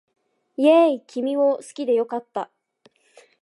[0.57, 2.49] イェーイ君を好きで良かった